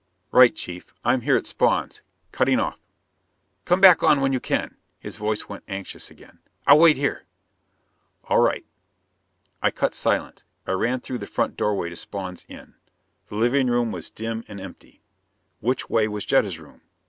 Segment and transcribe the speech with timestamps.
[0.31, 0.95] "Right, Chief.
[1.05, 2.01] I'm here at Spawn's,
[2.31, 2.79] cutting off."
[3.65, 6.39] "Come back on when you can." His voice went anxious again.
[6.65, 7.25] "I'll wait here."
[8.23, 8.65] "All right."
[9.61, 10.43] I cut silent.
[10.65, 12.73] I ran through the front doorway of Spawn's inn.
[13.27, 15.03] The living room was dim and empty.
[15.59, 16.81] Which way was Jetta's room?